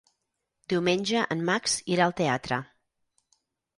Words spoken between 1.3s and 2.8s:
en Max irà al teatre.